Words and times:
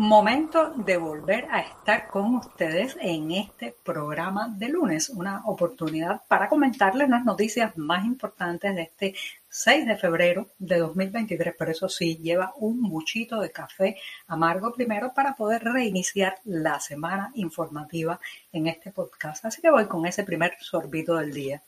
Momento 0.00 0.70
de 0.70 0.96
volver 0.96 1.46
a 1.50 1.60
estar 1.60 2.08
con 2.08 2.36
ustedes 2.36 2.96
en 3.02 3.32
este 3.32 3.74
programa 3.84 4.48
de 4.48 4.70
lunes, 4.70 5.10
una 5.10 5.42
oportunidad 5.44 6.22
para 6.26 6.48
comentarles 6.48 7.10
las 7.10 7.22
noticias 7.22 7.76
más 7.76 8.06
importantes 8.06 8.74
de 8.74 8.80
este 8.80 9.14
6 9.50 9.86
de 9.86 9.98
febrero 9.98 10.46
de 10.58 10.78
2023, 10.78 11.54
pero 11.58 11.72
eso 11.72 11.86
sí, 11.90 12.16
lleva 12.16 12.54
un 12.56 12.80
muchito 12.80 13.42
de 13.42 13.52
café 13.52 13.98
amargo 14.26 14.72
primero 14.72 15.12
para 15.12 15.34
poder 15.34 15.64
reiniciar 15.64 16.38
la 16.44 16.80
semana 16.80 17.30
informativa 17.34 18.18
en 18.54 18.68
este 18.68 18.92
podcast. 18.92 19.44
Así 19.44 19.60
que 19.60 19.70
voy 19.70 19.84
con 19.84 20.06
ese 20.06 20.24
primer 20.24 20.56
sorbito 20.60 21.16
del 21.16 21.34
día. 21.34 21.62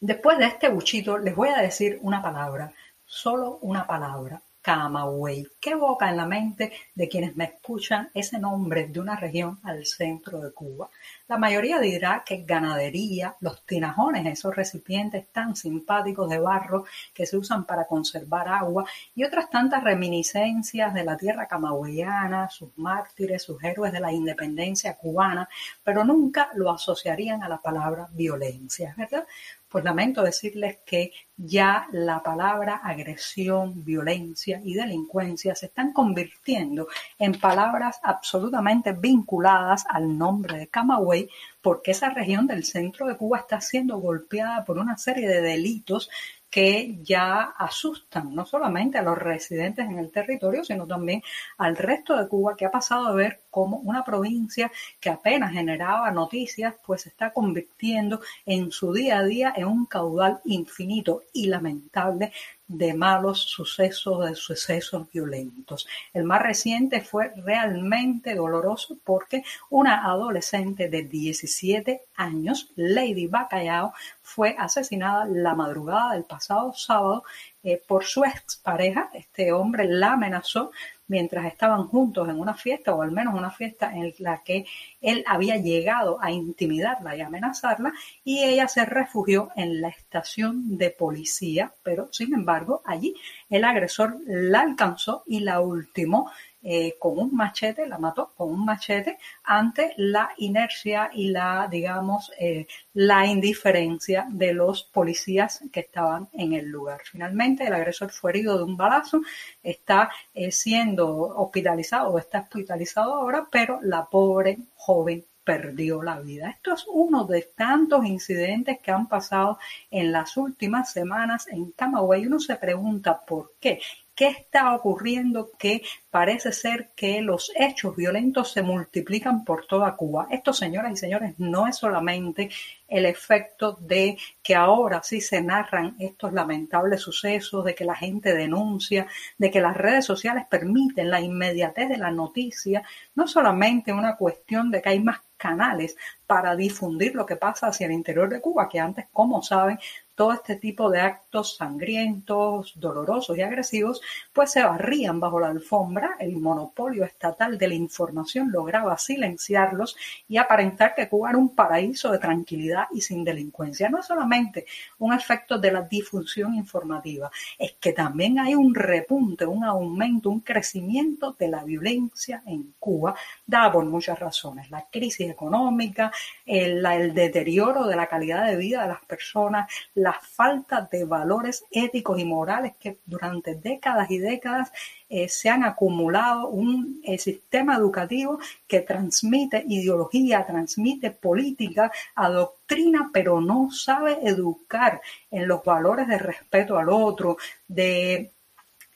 Después 0.00 0.38
de 0.38 0.46
este 0.46 0.70
buchito 0.70 1.18
les 1.18 1.36
voy 1.36 1.50
a 1.50 1.60
decir 1.60 1.98
una 2.00 2.22
palabra, 2.22 2.72
solo 3.04 3.58
una 3.60 3.86
palabra, 3.86 4.40
Camagüey. 4.62 5.48
¿Qué 5.60 5.70
evoca 5.70 6.08
en 6.08 6.16
la 6.16 6.24
mente 6.24 6.72
de 6.94 7.08
quienes 7.08 7.36
me 7.36 7.44
escuchan 7.44 8.10
ese 8.14 8.38
nombre 8.38 8.86
de 8.86 9.00
una 9.00 9.16
región 9.16 9.58
al 9.64 9.84
centro 9.84 10.40
de 10.40 10.52
Cuba? 10.52 10.88
La 11.26 11.36
mayoría 11.36 11.80
dirá 11.80 12.22
que 12.24 12.44
ganadería, 12.44 13.34
los 13.40 13.66
tinajones, 13.66 14.24
esos 14.24 14.54
recipientes 14.54 15.28
tan 15.32 15.56
simpáticos 15.56 16.30
de 16.30 16.38
barro 16.38 16.84
que 17.12 17.26
se 17.26 17.36
usan 17.36 17.64
para 17.64 17.86
conservar 17.86 18.48
agua 18.48 18.84
y 19.16 19.24
otras 19.24 19.50
tantas 19.50 19.82
reminiscencias 19.82 20.94
de 20.94 21.04
la 21.04 21.16
tierra 21.16 21.48
camagüeyana, 21.48 22.48
sus 22.48 22.70
mártires, 22.78 23.42
sus 23.42 23.62
héroes 23.64 23.92
de 23.92 24.00
la 24.00 24.12
independencia 24.12 24.94
cubana, 24.94 25.48
pero 25.82 26.04
nunca 26.04 26.50
lo 26.54 26.70
asociarían 26.70 27.42
a 27.42 27.48
la 27.48 27.58
palabra 27.58 28.08
violencia, 28.12 28.94
¿verdad? 28.96 29.26
Pues 29.72 29.84
lamento 29.84 30.22
decirles 30.22 30.80
que 30.84 31.12
ya 31.34 31.88
la 31.92 32.22
palabra 32.22 32.82
agresión, 32.84 33.82
violencia 33.82 34.60
y 34.62 34.74
delincuencia 34.74 35.54
se 35.54 35.64
están 35.66 35.94
convirtiendo 35.94 36.88
en 37.18 37.40
palabras 37.40 37.98
absolutamente 38.02 38.92
vinculadas 38.92 39.86
al 39.88 40.18
nombre 40.18 40.58
de 40.58 40.68
Camagüey 40.68 41.30
porque 41.62 41.92
esa 41.92 42.10
región 42.10 42.46
del 42.46 42.64
centro 42.64 43.06
de 43.06 43.16
Cuba 43.16 43.38
está 43.38 43.62
siendo 43.62 43.96
golpeada 43.96 44.62
por 44.62 44.78
una 44.78 44.98
serie 44.98 45.26
de 45.26 45.40
delitos 45.40 46.10
que 46.52 46.98
ya 47.02 47.54
asustan 47.56 48.34
no 48.34 48.44
solamente 48.44 48.98
a 48.98 49.02
los 49.02 49.16
residentes 49.16 49.86
en 49.86 49.98
el 49.98 50.12
territorio, 50.12 50.62
sino 50.62 50.86
también 50.86 51.22
al 51.56 51.78
resto 51.78 52.14
de 52.14 52.28
Cuba, 52.28 52.54
que 52.54 52.66
ha 52.66 52.70
pasado 52.70 53.06
a 53.06 53.14
ver 53.14 53.40
cómo 53.48 53.78
una 53.78 54.04
provincia 54.04 54.70
que 55.00 55.08
apenas 55.08 55.52
generaba 55.52 56.10
noticias, 56.10 56.74
pues 56.84 57.02
se 57.02 57.08
está 57.08 57.32
convirtiendo 57.32 58.20
en 58.44 58.70
su 58.70 58.92
día 58.92 59.20
a 59.20 59.24
día 59.24 59.54
en 59.56 59.64
un 59.64 59.86
caudal 59.86 60.40
infinito 60.44 61.22
y 61.32 61.46
lamentable 61.46 62.32
de 62.72 62.94
malos 62.94 63.40
sucesos, 63.42 64.26
de 64.26 64.34
sucesos 64.34 65.06
violentos. 65.12 65.86
El 66.12 66.24
más 66.24 66.42
reciente 66.42 67.00
fue 67.00 67.32
realmente 67.36 68.34
doloroso 68.34 68.96
porque 69.04 69.44
una 69.70 70.04
adolescente 70.04 70.88
de 70.88 71.02
17 71.02 72.02
años, 72.16 72.70
Lady 72.76 73.26
Bacallao, 73.26 73.92
fue 74.22 74.56
asesinada 74.58 75.26
la 75.26 75.54
madrugada 75.54 76.14
del 76.14 76.24
pasado 76.24 76.72
sábado 76.72 77.24
eh, 77.62 77.80
por 77.86 78.04
su 78.04 78.24
expareja. 78.24 79.10
Este 79.12 79.52
hombre 79.52 79.84
la 79.84 80.12
amenazó 80.12 80.72
mientras 81.12 81.44
estaban 81.44 81.88
juntos 81.88 82.26
en 82.26 82.40
una 82.40 82.54
fiesta, 82.54 82.94
o 82.94 83.02
al 83.02 83.12
menos 83.12 83.34
una 83.34 83.50
fiesta 83.50 83.94
en 83.94 84.14
la 84.18 84.42
que 84.42 84.64
él 85.02 85.22
había 85.26 85.58
llegado 85.58 86.18
a 86.22 86.30
intimidarla 86.30 87.14
y 87.14 87.20
amenazarla, 87.20 87.92
y 88.24 88.42
ella 88.42 88.66
se 88.66 88.86
refugió 88.86 89.50
en 89.54 89.82
la 89.82 89.88
estación 89.88 90.78
de 90.78 90.88
policía, 90.88 91.70
pero 91.82 92.08
sin 92.12 92.32
embargo 92.32 92.80
allí 92.86 93.14
el 93.50 93.64
agresor 93.64 94.16
la 94.26 94.60
alcanzó 94.60 95.22
y 95.26 95.40
la 95.40 95.60
ultimó 95.60 96.30
eh, 96.62 96.96
con 96.98 97.18
un 97.18 97.34
machete, 97.34 97.86
la 97.86 97.98
mató 97.98 98.32
con 98.36 98.48
un 98.50 98.64
machete 98.64 99.18
ante 99.44 99.94
la 99.96 100.30
inercia 100.38 101.10
y 101.12 101.30
la, 101.30 101.66
digamos, 101.70 102.30
eh, 102.38 102.66
la 102.94 103.26
indiferencia 103.26 104.26
de 104.30 104.52
los 104.54 104.84
policías 104.84 105.60
que 105.72 105.80
estaban 105.80 106.28
en 106.32 106.52
el 106.52 106.68
lugar. 106.68 107.00
Finalmente, 107.04 107.66
el 107.66 107.74
agresor 107.74 108.10
fue 108.10 108.30
herido 108.30 108.58
de 108.58 108.64
un 108.64 108.76
balazo, 108.76 109.22
está 109.62 110.10
eh, 110.34 110.52
siendo 110.52 111.08
hospitalizado 111.08 112.10
o 112.10 112.18
está 112.18 112.40
hospitalizado 112.40 113.14
ahora, 113.14 113.46
pero 113.50 113.80
la 113.82 114.04
pobre 114.06 114.58
joven 114.76 115.24
perdió 115.44 116.02
la 116.02 116.20
vida. 116.20 116.50
Esto 116.50 116.74
es 116.74 116.84
uno 116.88 117.24
de 117.24 117.42
tantos 117.56 118.04
incidentes 118.06 118.78
que 118.80 118.90
han 118.92 119.08
pasado 119.08 119.58
en 119.90 120.12
las 120.12 120.36
últimas 120.36 120.92
semanas 120.92 121.48
en 121.48 121.72
Camagüey. 121.72 122.26
Uno 122.26 122.38
se 122.38 122.56
pregunta 122.56 123.20
por 123.20 123.54
qué. 123.60 123.80
¿Qué 124.14 124.28
está 124.28 124.74
ocurriendo 124.74 125.50
que 125.58 125.82
parece 126.10 126.52
ser 126.52 126.90
que 126.94 127.22
los 127.22 127.50
hechos 127.56 127.96
violentos 127.96 128.52
se 128.52 128.62
multiplican 128.62 129.42
por 129.42 129.66
toda 129.66 129.96
Cuba? 129.96 130.28
Esto, 130.30 130.52
señoras 130.52 130.92
y 130.92 130.96
señores, 130.96 131.34
no 131.38 131.66
es 131.66 131.76
solamente 131.76 132.50
el 132.88 133.06
efecto 133.06 133.72
de 133.80 134.18
que 134.42 134.54
ahora 134.54 135.02
sí 135.02 135.22
se 135.22 135.40
narran 135.40 135.96
estos 135.98 136.34
lamentables 136.34 137.00
sucesos, 137.00 137.64
de 137.64 137.74
que 137.74 137.86
la 137.86 137.94
gente 137.94 138.34
denuncia, 138.34 139.06
de 139.38 139.50
que 139.50 139.62
las 139.62 139.78
redes 139.78 140.04
sociales 140.04 140.44
permiten 140.50 141.10
la 141.10 141.22
inmediatez 141.22 141.88
de 141.88 141.96
la 141.96 142.10
noticia, 142.10 142.82
no 143.14 143.26
solamente 143.26 143.94
una 143.94 144.16
cuestión 144.16 144.70
de 144.70 144.82
que 144.82 144.90
hay 144.90 145.00
más 145.00 145.20
canales 145.42 145.96
para 146.24 146.54
difundir 146.54 147.14
lo 147.16 147.26
que 147.26 147.36
pasa 147.36 147.66
hacia 147.66 147.86
el 147.86 147.92
interior 147.92 148.28
de 148.28 148.40
Cuba, 148.40 148.68
que 148.68 148.78
antes, 148.78 149.06
como 149.12 149.42
saben, 149.42 149.78
todo 150.14 150.32
este 150.34 150.56
tipo 150.56 150.90
de 150.90 151.00
actos 151.00 151.56
sangrientos, 151.56 152.74
dolorosos 152.76 153.36
y 153.36 153.42
agresivos, 153.42 154.00
pues 154.32 154.52
se 154.52 154.62
barrían 154.62 155.18
bajo 155.18 155.40
la 155.40 155.48
alfombra. 155.48 156.16
El 156.18 156.36
monopolio 156.36 157.04
estatal 157.04 157.58
de 157.58 157.68
la 157.68 157.74
información 157.74 158.52
lograba 158.52 158.96
silenciarlos 158.98 159.96
y 160.28 160.36
aparentar 160.36 160.94
que 160.94 161.08
Cuba 161.08 161.30
era 161.30 161.38
un 161.38 161.54
paraíso 161.54 162.12
de 162.12 162.18
tranquilidad 162.18 162.84
y 162.92 163.00
sin 163.00 163.24
delincuencia. 163.24 163.88
No 163.88 163.98
es 163.98 164.06
solamente 164.06 164.66
un 164.98 165.12
efecto 165.12 165.58
de 165.58 165.72
la 165.72 165.82
difusión 165.82 166.54
informativa, 166.54 167.30
es 167.58 167.72
que 167.80 167.92
también 167.92 168.38
hay 168.38 168.54
un 168.54 168.74
repunte, 168.74 169.46
un 169.46 169.64
aumento, 169.64 170.30
un 170.30 170.40
crecimiento 170.40 171.34
de 171.38 171.48
la 171.48 171.64
violencia 171.64 172.42
en 172.46 172.74
Cuba, 172.78 173.14
dada 173.46 173.72
por 173.72 173.84
muchas 173.86 174.18
razones. 174.18 174.70
La 174.70 174.86
crisis 174.90 175.31
económica, 175.32 176.12
el, 176.46 176.82
deterioro 177.14 177.86
de 177.86 177.96
la 177.96 178.06
calidad 178.06 178.46
de 178.46 178.56
vida 178.56 178.82
de 178.82 178.88
las 178.88 179.04
personas, 179.04 179.70
la 179.94 180.12
falta 180.12 180.88
de 180.90 181.04
valores 181.04 181.64
éticos 181.70 182.18
y 182.18 182.24
morales 182.24 182.74
que 182.78 182.98
durante 183.04 183.54
décadas 183.54 184.10
y 184.10 184.18
décadas 184.18 184.72
eh, 185.08 185.28
se 185.28 185.50
han 185.50 185.62
acumulado 185.62 186.48
un 186.48 187.02
eh, 187.04 187.18
sistema 187.18 187.76
educativo 187.76 188.38
que 188.66 188.80
transmite 188.80 189.62
ideología, 189.68 190.46
transmite 190.46 191.10
política, 191.10 191.92
adoctrina, 192.14 193.10
pero 193.12 193.40
no 193.40 193.70
sabe 193.70 194.18
educar 194.22 195.02
en 195.30 195.46
los 195.46 195.62
valores 195.62 196.08
de 196.08 196.18
respeto 196.18 196.78
al 196.78 196.88
otro, 196.88 197.36
de 197.68 198.30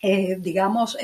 eh, 0.00 0.36
digamos, 0.38 0.96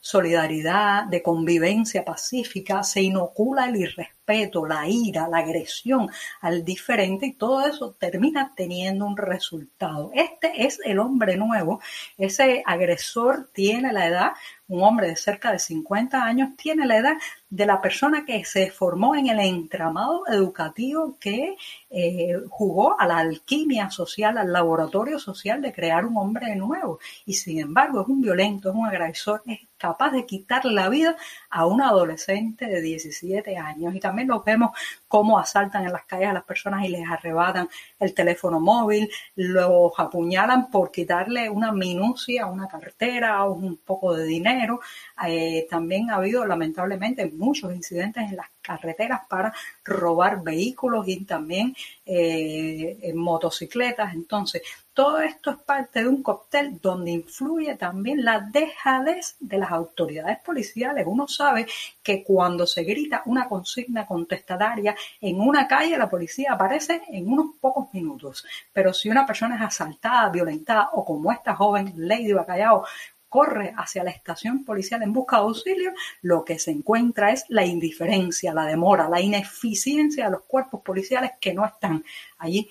solidaridad, 0.00 1.06
de 1.06 1.22
convivencia 1.22 2.04
pacífica, 2.04 2.84
se 2.84 3.02
inocula 3.02 3.66
el 3.66 3.76
irrespeto 3.76 4.21
la 4.68 4.88
ira, 4.88 5.28
la 5.28 5.38
agresión 5.38 6.08
al 6.40 6.64
diferente 6.64 7.26
y 7.26 7.32
todo 7.34 7.66
eso 7.66 7.94
termina 7.98 8.52
teniendo 8.56 9.04
un 9.04 9.16
resultado. 9.16 10.10
Este 10.14 10.64
es 10.64 10.80
el 10.84 10.98
hombre 10.98 11.36
nuevo, 11.36 11.80
ese 12.16 12.62
agresor 12.64 13.50
tiene 13.52 13.92
la 13.92 14.06
edad, 14.06 14.32
un 14.68 14.82
hombre 14.82 15.08
de 15.08 15.16
cerca 15.16 15.52
de 15.52 15.58
50 15.58 16.24
años, 16.24 16.56
tiene 16.56 16.86
la 16.86 16.96
edad 16.96 17.16
de 17.50 17.66
la 17.66 17.82
persona 17.82 18.24
que 18.24 18.44
se 18.44 18.70
formó 18.70 19.14
en 19.14 19.26
el 19.26 19.38
entramado 19.40 20.26
educativo 20.28 21.18
que 21.20 21.56
eh, 21.90 22.36
jugó 22.48 22.98
a 22.98 23.06
la 23.06 23.18
alquimia 23.18 23.90
social, 23.90 24.38
al 24.38 24.50
laboratorio 24.50 25.18
social 25.18 25.60
de 25.60 25.72
crear 25.74 26.06
un 26.06 26.16
hombre 26.16 26.56
nuevo. 26.56 27.00
Y 27.26 27.34
sin 27.34 27.58
embargo 27.58 28.00
es 28.00 28.08
un 28.08 28.22
violento, 28.22 28.70
es 28.70 28.74
un 28.74 28.86
agresor, 28.86 29.42
es 29.46 29.60
capaz 29.82 30.12
de 30.12 30.24
quitar 30.24 30.64
la 30.64 30.88
vida 30.88 31.16
a 31.50 31.66
un 31.66 31.82
adolescente 31.82 32.66
de 32.66 32.80
17 32.80 33.56
años. 33.56 33.92
Y 33.96 33.98
también 33.98 34.28
los 34.28 34.44
vemos 34.44 34.70
cómo 35.08 35.40
asaltan 35.40 35.84
en 35.84 35.92
las 35.92 36.04
calles 36.04 36.28
a 36.28 36.32
las 36.32 36.44
personas 36.44 36.84
y 36.84 36.88
les 36.88 37.04
arrebatan 37.04 37.68
el 37.98 38.14
teléfono 38.14 38.60
móvil, 38.60 39.10
los 39.34 39.92
apuñalan 39.98 40.70
por 40.70 40.92
quitarle 40.92 41.50
una 41.50 41.72
minucia, 41.72 42.46
una 42.46 42.68
cartera 42.68 43.44
un 43.44 43.78
poco 43.78 44.14
de 44.14 44.24
dinero. 44.24 44.80
Eh, 45.26 45.66
también 45.68 46.10
ha 46.10 46.16
habido 46.16 46.46
lamentablemente 46.46 47.26
muchos 47.26 47.74
incidentes 47.74 48.30
en 48.30 48.36
las 48.36 48.46
carreteras 48.62 49.22
para 49.28 49.52
robar 49.84 50.44
vehículos 50.44 51.08
y 51.08 51.24
también 51.24 51.74
eh, 52.06 52.98
en 53.02 53.16
motocicletas. 53.16 54.14
Entonces, 54.14 54.62
Todo 54.94 55.20
esto 55.20 55.50
es 55.50 55.56
parte 55.56 56.02
de 56.02 56.08
un 56.08 56.22
cóctel 56.22 56.78
donde 56.78 57.12
influye 57.12 57.76
también 57.76 58.22
la 58.24 58.40
dejadez 58.40 59.36
de 59.40 59.56
las 59.56 59.70
autoridades 59.70 60.38
policiales. 60.40 61.06
Uno 61.06 61.26
sabe 61.26 61.66
que 62.02 62.22
cuando 62.22 62.66
se 62.66 62.84
grita 62.84 63.22
una 63.24 63.48
consigna 63.48 64.06
contestataria 64.06 64.94
en 65.18 65.40
una 65.40 65.66
calle, 65.66 65.96
la 65.96 66.10
policía 66.10 66.52
aparece 66.52 67.00
en 67.08 67.26
unos 67.26 67.56
pocos 67.58 67.88
minutos. 67.94 68.44
Pero 68.70 68.92
si 68.92 69.08
una 69.08 69.24
persona 69.24 69.56
es 69.56 69.62
asaltada, 69.62 70.28
violentada 70.28 70.90
o 70.92 71.06
como 71.06 71.32
esta 71.32 71.54
joven 71.54 71.94
Lady 71.96 72.34
Bacallao 72.34 72.84
corre 73.30 73.72
hacia 73.78 74.04
la 74.04 74.10
estación 74.10 74.62
policial 74.62 75.02
en 75.02 75.14
busca 75.14 75.36
de 75.36 75.44
auxilio, 75.44 75.92
lo 76.20 76.44
que 76.44 76.58
se 76.58 76.70
encuentra 76.70 77.32
es 77.32 77.46
la 77.48 77.64
indiferencia, 77.64 78.52
la 78.52 78.66
demora, 78.66 79.08
la 79.08 79.22
ineficiencia 79.22 80.26
de 80.26 80.32
los 80.32 80.42
cuerpos 80.42 80.82
policiales 80.82 81.30
que 81.40 81.54
no 81.54 81.64
están 81.64 82.04
allí, 82.36 82.70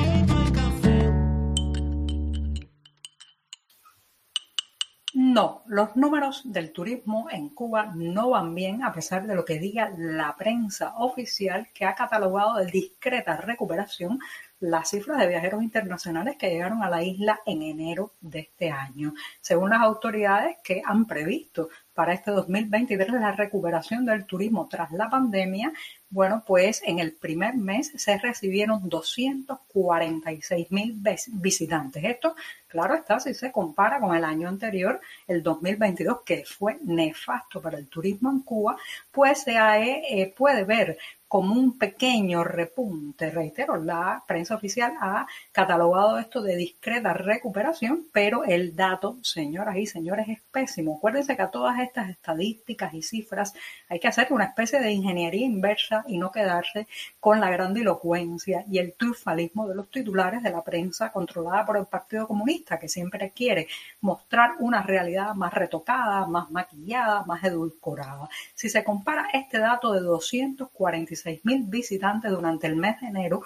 No, 5.41 5.63
los 5.65 5.95
números 5.95 6.43
del 6.45 6.71
turismo 6.71 7.27
en 7.31 7.49
Cuba 7.49 7.91
no 7.95 8.29
van 8.29 8.53
bien 8.53 8.83
a 8.83 8.93
pesar 8.93 9.25
de 9.25 9.33
lo 9.33 9.43
que 9.43 9.57
diga 9.57 9.91
la 9.97 10.35
prensa 10.35 10.93
oficial 10.97 11.69
que 11.73 11.83
ha 11.83 11.95
catalogado 11.95 12.57
de 12.57 12.67
discreta 12.67 13.37
recuperación 13.37 14.19
las 14.59 14.91
cifras 14.91 15.17
de 15.17 15.27
viajeros 15.27 15.63
internacionales 15.63 16.35
que 16.37 16.51
llegaron 16.51 16.83
a 16.83 16.91
la 16.91 17.01
isla 17.01 17.39
en 17.47 17.63
enero 17.63 18.11
de 18.21 18.41
este 18.41 18.69
año. 18.69 19.15
Según 19.39 19.71
las 19.71 19.81
autoridades 19.81 20.57
que 20.63 20.83
han 20.85 21.07
previsto 21.07 21.69
para 21.95 22.13
este 22.13 22.29
2023 22.29 23.09
la 23.13 23.31
recuperación 23.31 24.05
del 24.05 24.25
turismo 24.25 24.67
tras 24.69 24.91
la 24.91 25.09
pandemia, 25.09 25.73
bueno, 26.11 26.43
pues 26.45 26.83
en 26.85 26.99
el 26.99 27.13
primer 27.13 27.55
mes 27.55 27.91
se 27.95 28.17
recibieron 28.17 28.87
246 28.89 30.71
mil 30.71 31.01
visitantes. 31.27 32.03
Esto, 32.03 32.35
claro 32.67 32.95
está, 32.95 33.19
si 33.21 33.33
se 33.33 33.51
compara 33.51 33.99
con 33.99 34.15
el 34.15 34.25
año 34.25 34.49
anterior, 34.49 34.99
el 35.27 35.41
2022, 35.41 36.21
que 36.23 36.43
fue 36.45 36.77
nefasto 36.83 37.61
para 37.61 37.77
el 37.77 37.87
turismo 37.87 38.29
en 38.29 38.41
Cuba, 38.41 38.77
pues 39.09 39.43
se 39.43 39.53
eh, 39.53 40.33
puede 40.37 40.65
ver 40.65 40.97
como 41.31 41.53
un 41.53 41.77
pequeño 41.77 42.43
repunte. 42.43 43.29
Reitero, 43.31 43.77
la 43.77 44.21
prensa 44.27 44.55
oficial 44.55 44.95
ha 44.99 45.25
catalogado 45.53 46.19
esto 46.19 46.41
de 46.41 46.57
discreta 46.57 47.13
recuperación, 47.13 48.05
pero 48.11 48.43
el 48.43 48.75
dato, 48.75 49.17
señoras 49.21 49.77
y 49.77 49.85
señores, 49.85 50.27
es 50.27 50.41
pésimo. 50.51 50.97
Acuérdense 50.97 51.37
que 51.37 51.41
a 51.41 51.49
todas 51.49 51.79
estas 51.79 52.09
estadísticas 52.09 52.93
y 52.93 53.01
cifras 53.01 53.53
hay 53.87 54.01
que 54.01 54.09
hacer 54.09 54.27
una 54.31 54.43
especie 54.43 54.81
de 54.81 54.91
ingeniería 54.91 55.45
inversa 55.45 56.03
y 56.05 56.17
no 56.17 56.33
quedarse 56.33 56.87
con 57.21 57.39
la 57.39 57.49
grandilocuencia 57.49 58.65
y 58.69 58.79
el 58.79 58.91
triunfalismo 58.91 59.69
de 59.69 59.75
los 59.75 59.89
titulares 59.89 60.43
de 60.43 60.49
la 60.51 60.61
prensa 60.61 61.13
controlada 61.13 61.65
por 61.65 61.77
el 61.77 61.85
Partido 61.85 62.27
Comunista, 62.27 62.77
que 62.77 62.89
siempre 62.89 63.31
quiere 63.31 63.69
mostrar 64.01 64.55
una 64.59 64.83
realidad 64.83 65.33
más 65.35 65.53
retocada, 65.53 66.27
más 66.27 66.51
maquillada, 66.51 67.23
más 67.23 67.41
edulcorada. 67.41 68.27
Si 68.53 68.67
se 68.67 68.83
compara 68.83 69.29
este 69.31 69.59
dato 69.59 69.93
de 69.93 70.01
246 70.01 71.20
mil 71.43 71.63
visitantes 71.63 72.31
durante 72.31 72.67
el 72.67 72.75
mes 72.75 72.99
de 73.01 73.07
enero, 73.07 73.43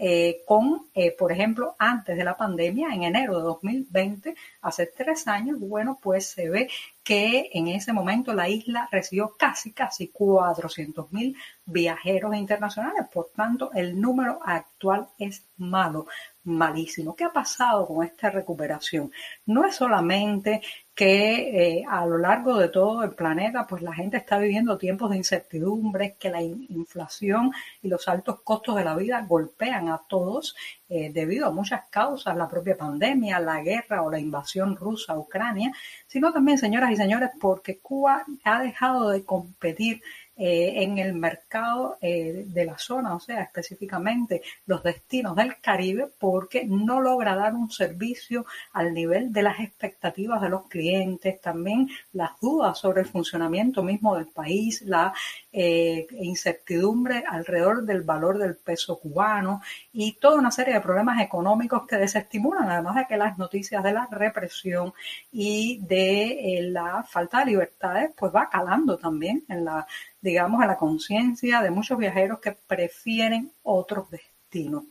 eh, 0.00 0.42
con, 0.46 0.86
eh, 0.94 1.10
por 1.18 1.32
ejemplo, 1.32 1.74
antes 1.76 2.16
de 2.16 2.22
la 2.22 2.36
pandemia, 2.36 2.94
en 2.94 3.02
enero 3.02 3.36
de 3.36 3.42
2020, 3.42 4.36
hace 4.62 4.86
tres 4.86 5.26
años, 5.26 5.58
bueno, 5.58 5.98
pues 6.00 6.26
se 6.26 6.48
ve 6.48 6.68
que 7.02 7.50
en 7.52 7.68
ese 7.68 7.92
momento 7.92 8.32
la 8.32 8.48
isla 8.48 8.88
recibió 8.92 9.34
casi, 9.36 9.72
casi 9.72 10.08
400 10.08 11.12
mil 11.12 11.36
viajeros 11.64 12.36
internacionales. 12.36 13.06
Por 13.12 13.30
tanto, 13.34 13.72
el 13.72 14.00
número 14.00 14.38
actual 14.44 15.08
es 15.18 15.42
malo 15.56 16.06
malísimo. 16.44 17.14
¿Qué 17.14 17.24
ha 17.24 17.32
pasado 17.32 17.86
con 17.86 18.04
esta 18.04 18.30
recuperación? 18.30 19.10
No 19.46 19.64
es 19.64 19.76
solamente 19.76 20.62
que 20.94 21.78
eh, 21.78 21.84
a 21.88 22.04
lo 22.06 22.18
largo 22.18 22.56
de 22.58 22.70
todo 22.70 23.04
el 23.04 23.12
planeta, 23.12 23.66
pues 23.68 23.82
la 23.82 23.94
gente 23.94 24.16
está 24.16 24.36
viviendo 24.36 24.76
tiempos 24.76 25.10
de 25.10 25.16
incertidumbre, 25.16 26.16
que 26.18 26.28
la 26.28 26.42
inflación 26.42 27.52
y 27.82 27.88
los 27.88 28.08
altos 28.08 28.40
costos 28.42 28.74
de 28.76 28.84
la 28.84 28.96
vida 28.96 29.24
golpean 29.28 29.90
a 29.90 30.00
todos 30.08 30.56
eh, 30.88 31.12
debido 31.12 31.46
a 31.46 31.52
muchas 31.52 31.82
causas, 31.88 32.36
la 32.36 32.48
propia 32.48 32.76
pandemia, 32.76 33.38
la 33.38 33.62
guerra 33.62 34.02
o 34.02 34.10
la 34.10 34.18
invasión 34.18 34.74
rusa 34.74 35.12
a 35.12 35.18
Ucrania, 35.18 35.70
sino 36.06 36.32
también, 36.32 36.58
señoras 36.58 36.90
y 36.90 36.96
señores, 36.96 37.30
porque 37.40 37.78
Cuba 37.78 38.24
ha 38.42 38.60
dejado 38.60 39.10
de 39.10 39.24
competir 39.24 40.02
eh, 40.40 40.84
en 40.84 40.98
el 40.98 41.14
mercado 41.14 41.98
eh, 42.00 42.44
de 42.46 42.64
la 42.64 42.78
zona, 42.78 43.16
o 43.16 43.18
sea, 43.18 43.42
específicamente 43.42 44.40
los 44.66 44.84
destinos 44.84 45.34
del 45.34 45.60
Caribe, 45.60 46.08
porque 46.18 46.64
no 46.64 47.00
logra 47.00 47.34
dar 47.34 47.54
un 47.54 47.72
servicio 47.72 48.46
al 48.72 48.94
nivel 48.94 49.32
de 49.32 49.42
las 49.42 49.58
expectativas 49.58 50.40
de 50.40 50.48
los 50.48 50.68
clientes, 50.68 51.40
también 51.40 51.88
las 52.12 52.38
dudas 52.40 52.78
sobre 52.78 53.00
el 53.00 53.08
funcionamiento 53.08 53.82
mismo 53.82 54.14
del 54.14 54.28
país, 54.28 54.82
la 54.82 55.12
eh, 55.60 56.06
incertidumbre 56.12 57.24
alrededor 57.26 57.82
del 57.82 58.02
valor 58.02 58.38
del 58.38 58.54
peso 58.54 59.00
cubano 59.00 59.60
y 59.92 60.12
toda 60.20 60.38
una 60.38 60.52
serie 60.52 60.74
de 60.74 60.80
problemas 60.80 61.20
económicos 61.20 61.84
que 61.84 61.96
desestimulan, 61.96 62.70
además 62.70 62.94
de 62.94 63.06
que 63.08 63.16
las 63.16 63.36
noticias 63.38 63.82
de 63.82 63.92
la 63.92 64.06
represión 64.08 64.92
y 65.32 65.80
de 65.84 66.68
la 66.70 67.02
falta 67.02 67.40
de 67.40 67.46
libertades, 67.46 68.12
pues 68.16 68.32
va 68.32 68.48
calando 68.48 68.98
también 68.98 69.44
en 69.48 69.64
la 69.64 69.84
digamos, 70.20 70.62
a 70.62 70.66
la 70.66 70.76
conciencia 70.76 71.60
de 71.60 71.70
muchos 71.70 71.98
viajeros 71.98 72.40
que 72.40 72.52
prefieren 72.52 73.52
otros 73.62 74.10
destinos. 74.10 74.37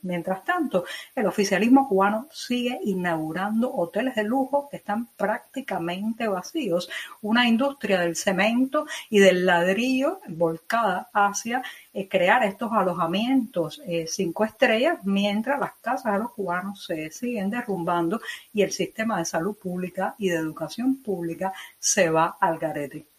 Mientras 0.03 0.45
tanto, 0.45 0.85
el 1.15 1.25
oficialismo 1.25 1.87
cubano 1.87 2.27
sigue 2.31 2.79
inaugurando 2.83 3.73
hoteles 3.73 4.13
de 4.13 4.23
lujo 4.23 4.67
que 4.69 4.77
están 4.77 5.07
prácticamente 5.17 6.27
vacíos. 6.27 6.87
Una 7.21 7.47
industria 7.47 8.01
del 8.01 8.15
cemento 8.15 8.85
y 9.09 9.17
del 9.19 9.47
ladrillo 9.47 10.19
volcada 10.27 11.09
hacia 11.11 11.63
eh, 11.91 12.07
crear 12.07 12.43
estos 12.43 12.71
alojamientos 12.71 13.81
eh, 13.87 14.05
cinco 14.07 14.45
estrellas, 14.45 14.99
mientras 15.03 15.59
las 15.59 15.73
casas 15.81 16.13
de 16.13 16.19
los 16.19 16.33
cubanos 16.33 16.85
se 16.85 17.09
siguen 17.09 17.49
derrumbando 17.49 18.21
y 18.53 18.61
el 18.61 18.71
sistema 18.71 19.17
de 19.17 19.25
salud 19.25 19.57
pública 19.57 20.13
y 20.19 20.29
de 20.29 20.35
educación 20.35 21.01
pública 21.01 21.51
se 21.79 22.09
va 22.11 22.37
al 22.39 22.59
garete. 22.59 23.16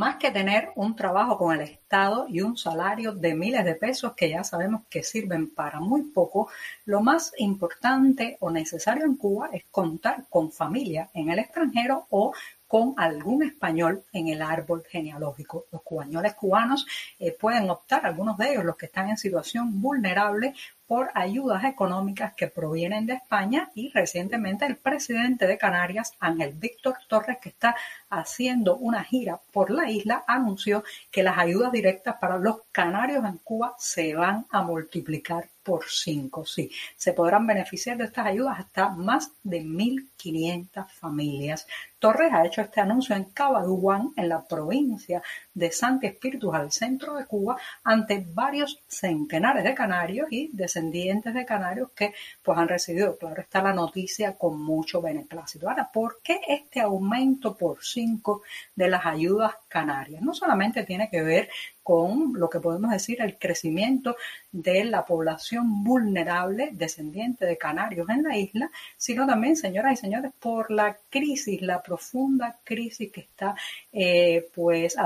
Más 0.00 0.16
que 0.16 0.30
tener 0.30 0.70
un 0.76 0.96
trabajo 0.96 1.36
con 1.36 1.54
el 1.54 1.60
Estado 1.60 2.26
y 2.26 2.40
un 2.40 2.56
salario 2.56 3.12
de 3.12 3.34
miles 3.34 3.66
de 3.66 3.74
pesos 3.74 4.14
que 4.16 4.30
ya 4.30 4.42
sabemos 4.42 4.84
que 4.88 5.02
sirven 5.02 5.50
para 5.50 5.78
muy 5.78 6.04
poco, 6.04 6.48
lo 6.86 7.02
más 7.02 7.34
importante 7.36 8.38
o 8.40 8.50
necesario 8.50 9.04
en 9.04 9.16
Cuba 9.16 9.50
es 9.52 9.64
contar 9.70 10.24
con 10.30 10.52
familia 10.52 11.10
en 11.12 11.28
el 11.28 11.38
extranjero 11.38 12.06
o 12.08 12.32
con 12.70 12.94
algún 12.98 13.42
español 13.42 14.04
en 14.12 14.28
el 14.28 14.40
árbol 14.42 14.84
genealógico. 14.88 15.66
Los 15.72 15.82
cubañoles 15.82 16.34
cubanos 16.34 16.86
eh, 17.18 17.32
pueden 17.32 17.68
optar, 17.68 18.06
algunos 18.06 18.38
de 18.38 18.52
ellos, 18.52 18.64
los 18.64 18.76
que 18.76 18.86
están 18.86 19.08
en 19.08 19.18
situación 19.18 19.82
vulnerable, 19.82 20.54
por 20.86 21.10
ayudas 21.14 21.64
económicas 21.64 22.32
que 22.34 22.46
provienen 22.46 23.06
de 23.06 23.14
España 23.14 23.70
y 23.74 23.90
recientemente 23.90 24.66
el 24.66 24.76
presidente 24.76 25.48
de 25.48 25.58
Canarias, 25.58 26.14
Ángel 26.20 26.52
Víctor 26.52 26.94
Torres, 27.08 27.38
que 27.38 27.48
está 27.48 27.74
haciendo 28.08 28.76
una 28.76 29.02
gira 29.02 29.40
por 29.52 29.72
la 29.72 29.90
isla, 29.90 30.22
anunció 30.28 30.84
que 31.10 31.24
las 31.24 31.38
ayudas 31.38 31.72
directas 31.72 32.18
para 32.20 32.38
los 32.38 32.58
canarios 32.70 33.24
en 33.24 33.38
Cuba 33.38 33.74
se 33.78 34.14
van 34.14 34.46
a 34.48 34.62
multiplicar 34.62 35.48
por 35.70 35.84
cinco. 35.88 36.44
Sí, 36.44 36.68
se 36.96 37.12
podrán 37.12 37.46
beneficiar 37.46 37.96
de 37.96 38.04
estas 38.06 38.26
ayudas 38.26 38.58
hasta 38.58 38.88
más 38.88 39.30
de 39.44 39.62
1.500 39.62 40.88
familias. 40.90 41.64
Torres 42.00 42.32
ha 42.32 42.44
hecho 42.44 42.60
este 42.62 42.80
anuncio 42.80 43.14
en 43.14 43.26
Cabaduán, 43.26 44.12
en 44.16 44.28
la 44.28 44.42
provincia 44.42 45.22
de 45.54 45.70
Santi 45.72 46.06
Espíritus, 46.06 46.54
al 46.54 46.70
centro 46.72 47.14
de 47.14 47.26
Cuba, 47.26 47.56
ante 47.84 48.24
varios 48.32 48.80
centenares 48.86 49.64
de 49.64 49.74
canarios 49.74 50.28
y 50.30 50.50
descendientes 50.52 51.34
de 51.34 51.44
canarios 51.44 51.90
que 51.90 52.14
pues 52.42 52.56
han 52.58 52.68
recibido, 52.68 53.16
claro 53.16 53.42
está 53.42 53.62
la 53.62 53.72
noticia, 53.72 54.36
con 54.36 54.60
mucho 54.60 55.02
beneplácito. 55.02 55.68
Ahora, 55.68 55.90
¿por 55.92 56.20
qué 56.22 56.40
este 56.48 56.80
aumento 56.80 57.56
por 57.56 57.82
cinco 57.82 58.42
de 58.74 58.88
las 58.88 59.04
ayudas 59.06 59.52
canarias? 59.68 60.22
No 60.22 60.34
solamente 60.34 60.84
tiene 60.84 61.08
que 61.10 61.22
ver 61.22 61.48
con 61.82 62.34
lo 62.34 62.48
que 62.48 62.60
podemos 62.60 62.90
decir 62.92 63.20
el 63.20 63.36
crecimiento 63.36 64.14
de 64.52 64.84
la 64.84 65.04
población 65.04 65.82
vulnerable 65.82 66.70
descendiente 66.72 67.46
de 67.46 67.58
canarios 67.58 68.08
en 68.08 68.22
la 68.22 68.36
isla, 68.36 68.70
sino 68.96 69.26
también, 69.26 69.56
señoras 69.56 69.94
y 69.94 69.96
señores, 69.96 70.30
por 70.38 70.70
la 70.70 70.96
crisis, 71.08 71.60
la 71.62 71.82
profunda 71.82 72.56
crisis 72.62 73.10
que 73.10 73.22
está 73.22 73.56
eh, 73.92 74.48
pues 74.54 74.96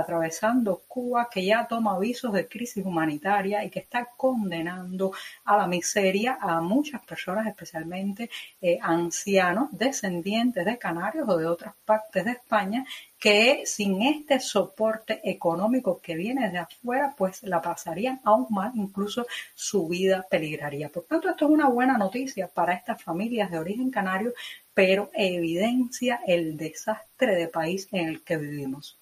Cuba, 0.88 1.28
que 1.30 1.44
ya 1.44 1.66
toma 1.66 1.94
avisos 1.94 2.32
de 2.32 2.48
crisis 2.48 2.84
humanitaria 2.84 3.64
y 3.64 3.70
que 3.70 3.80
está 3.80 4.08
condenando 4.16 5.12
a 5.44 5.56
la 5.56 5.66
miseria 5.66 6.38
a 6.40 6.60
muchas 6.60 7.00
personas, 7.02 7.46
especialmente 7.46 8.30
eh, 8.60 8.78
ancianos, 8.80 9.68
descendientes 9.72 10.64
de 10.64 10.78
canarios 10.78 11.28
o 11.28 11.36
de 11.36 11.46
otras 11.46 11.74
partes 11.84 12.24
de 12.24 12.32
España, 12.32 12.84
que 13.18 13.62
sin 13.64 14.02
este 14.02 14.38
soporte 14.38 15.20
económico 15.24 16.00
que 16.02 16.14
viene 16.14 16.50
de 16.50 16.58
afuera, 16.58 17.14
pues 17.16 17.42
la 17.42 17.62
pasarían 17.62 18.20
aún 18.24 18.46
más, 18.50 18.74
incluso 18.76 19.26
su 19.54 19.88
vida 19.88 20.26
peligraría. 20.28 20.90
Por 20.90 21.04
tanto, 21.04 21.30
esto 21.30 21.46
es 21.46 21.50
una 21.50 21.68
buena 21.68 21.96
noticia 21.96 22.48
para 22.48 22.74
estas 22.74 23.02
familias 23.02 23.50
de 23.50 23.58
origen 23.58 23.90
canario, 23.90 24.34
pero 24.74 25.10
evidencia 25.14 26.20
el 26.26 26.56
desastre 26.56 27.34
de 27.34 27.48
país 27.48 27.88
en 27.92 28.08
el 28.08 28.22
que 28.22 28.36
vivimos. 28.36 28.98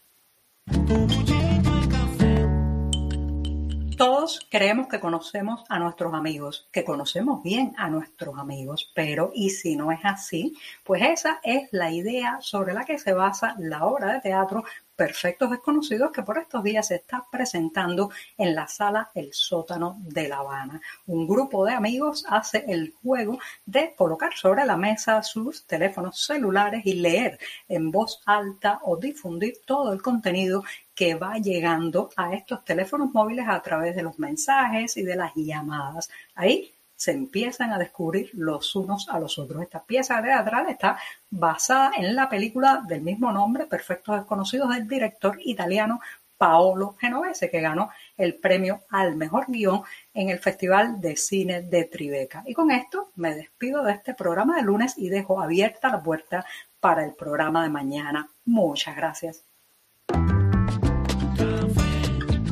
Todos 4.03 4.45
creemos 4.51 4.89
que 4.89 4.99
conocemos 4.99 5.63
a 5.69 5.79
nuestros 5.79 6.13
amigos, 6.13 6.69
que 6.73 6.83
conocemos 6.83 7.41
bien 7.41 7.73
a 7.77 7.89
nuestros 7.89 8.37
amigos, 8.37 8.91
pero 8.97 9.31
¿y 9.33 9.51
si 9.51 9.77
no 9.77 9.93
es 9.93 10.01
así? 10.03 10.57
Pues 10.83 11.03
esa 11.03 11.39
es 11.45 11.69
la 11.73 11.93
idea 11.93 12.39
sobre 12.41 12.75
la 12.75 12.85
que 12.85 12.99
se 12.99 13.13
basa 13.13 13.55
la 13.59 13.85
obra 13.87 14.13
de 14.13 14.21
teatro 14.21 14.65
Perfectos 14.95 15.51
Desconocidos 15.51 16.13
que 16.13 16.23
por 16.23 16.37
estos 16.37 16.63
días 16.63 16.89
se 16.89 16.97
está 16.97 17.25
presentando 17.31 18.11
en 18.37 18.55
la 18.55 18.69
sala 18.69 19.11
El 19.15 19.33
Sótano 19.33 19.97
de 20.01 20.29
La 20.29 20.39
Habana. 20.39 20.81
Un 21.07 21.27
grupo 21.27 21.65
de 21.65 21.73
amigos 21.73 22.27
hace 22.29 22.65
el 22.69 22.93
juego 23.03 23.39
de 23.65 23.95
colocar 23.97 24.35
sobre 24.35 24.67
la 24.67 24.77
mesa 24.77 25.23
sus 25.23 25.67
teléfonos 25.67 26.25
celulares 26.25 26.85
y 26.85 26.95
leer 26.95 27.39
en 27.69 27.91
voz 27.91 28.23
alta 28.27 28.81
o 28.83 28.99
difundir 28.99 29.55
todo 29.65 29.93
el 29.95 30.03
contenido 30.03 30.63
que 30.95 31.15
va 31.15 31.39
llegando 31.39 32.11
a 32.17 32.35
estos 32.35 32.63
teléfonos 32.65 33.13
móviles 33.13 33.47
a 33.49 33.63
través 33.63 33.97
de 33.97 34.03
los 34.03 34.19
mensajes 34.19 34.97
y 34.99 35.03
de 35.03 35.17
las 35.17 35.33
llamadas. 35.35 36.11
Ahí 36.35 36.75
se 37.03 37.11
empiezan 37.11 37.73
a 37.73 37.79
descubrir 37.79 38.31
los 38.33 38.77
unos 38.77 39.09
a 39.09 39.19
los 39.19 39.37
otros. 39.37 39.61
Esta 39.61 39.83
pieza 39.83 40.23
teatral 40.23 40.69
está 40.69 40.97
basada 41.31 41.91
en 41.97 42.15
la 42.15 42.29
película 42.29 42.85
del 42.87 43.01
mismo 43.01 43.33
nombre, 43.33 43.67
Perfectos 43.67 44.19
Desconocidos, 44.19 44.73
del 44.73 44.87
director 44.87 45.37
italiano 45.43 46.01
Paolo 46.39 46.95
Genovese, 47.01 47.51
que 47.51 47.61
ganó 47.61 47.91
el 48.17 48.37
premio 48.37 48.83
al 48.91 49.17
mejor 49.17 49.47
guion 49.49 49.83
en 50.15 50.29
el 50.29 50.39
Festival 50.39 51.01
de 51.01 51.17
Cine 51.17 51.63
de 51.63 51.87
Tribeca. 51.87 52.45
Y 52.47 52.55
con 52.55 52.71
esto 52.71 53.11
me 53.17 53.35
despido 53.35 53.83
de 53.83 53.95
este 53.95 54.15
programa 54.15 54.55
de 54.55 54.63
lunes 54.63 54.95
y 54.97 55.09
dejo 55.09 55.41
abierta 55.41 55.89
la 55.89 56.01
puerta 56.01 56.47
para 56.79 57.05
el 57.05 57.15
programa 57.15 57.65
de 57.65 57.71
mañana. 57.71 58.29
Muchas 58.45 58.95
gracias. 58.95 59.43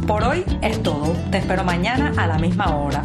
Por 0.09 0.25
hoy 0.25 0.45
es 0.61 0.83
todo. 0.83 1.13
Te 1.31 1.39
espero 1.39 1.63
mañana 1.63 2.13
a 2.17 2.27
la 2.27 2.37
misma 2.37 2.77
hora. 2.77 3.05